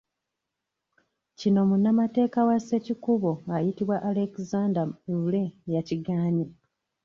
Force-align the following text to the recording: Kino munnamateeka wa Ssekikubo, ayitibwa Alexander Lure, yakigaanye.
Kino 1.39 1.59
munnamateeka 1.69 2.39
wa 2.47 2.57
Ssekikubo, 2.61 3.31
ayitibwa 3.57 3.97
Alexander 4.09 4.85
Lure, 5.11 5.43
yakigaanye. 5.73 6.45